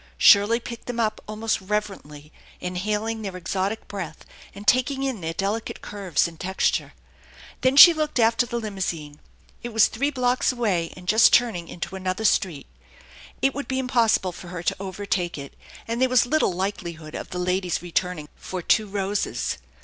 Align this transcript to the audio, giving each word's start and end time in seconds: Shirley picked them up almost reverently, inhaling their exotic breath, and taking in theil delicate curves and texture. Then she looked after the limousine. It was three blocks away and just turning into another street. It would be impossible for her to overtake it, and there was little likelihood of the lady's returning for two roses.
Shirley 0.17 0.59
picked 0.59 0.87
them 0.87 0.99
up 0.99 1.21
almost 1.27 1.61
reverently, 1.61 2.31
inhaling 2.59 3.21
their 3.21 3.37
exotic 3.37 3.87
breath, 3.87 4.25
and 4.55 4.65
taking 4.67 5.03
in 5.03 5.21
theil 5.21 5.33
delicate 5.37 5.81
curves 5.83 6.27
and 6.27 6.39
texture. 6.39 6.93
Then 7.61 7.77
she 7.77 7.93
looked 7.93 8.17
after 8.19 8.47
the 8.47 8.59
limousine. 8.59 9.19
It 9.61 9.69
was 9.71 9.87
three 9.89 10.09
blocks 10.09 10.51
away 10.51 10.91
and 10.97 11.07
just 11.07 11.31
turning 11.31 11.67
into 11.67 11.95
another 11.95 12.25
street. 12.25 12.65
It 13.43 13.53
would 13.53 13.67
be 13.67 13.77
impossible 13.77 14.31
for 14.31 14.47
her 14.47 14.63
to 14.63 14.75
overtake 14.79 15.37
it, 15.37 15.55
and 15.87 16.01
there 16.01 16.09
was 16.09 16.25
little 16.25 16.51
likelihood 16.51 17.13
of 17.13 17.29
the 17.29 17.37
lady's 17.37 17.83
returning 17.83 18.27
for 18.35 18.63
two 18.63 18.87
roses. 18.87 19.59